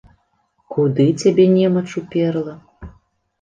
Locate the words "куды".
0.75-1.05